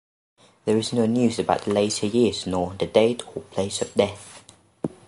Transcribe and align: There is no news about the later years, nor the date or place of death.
There 0.65 0.77
is 0.79 0.93
no 0.93 1.05
news 1.05 1.37
about 1.37 1.61
the 1.65 1.73
later 1.73 2.07
years, 2.07 2.47
nor 2.47 2.73
the 2.73 2.87
date 2.87 3.21
or 3.37 3.43
place 3.43 3.83
of 3.83 3.93
death. 3.93 4.43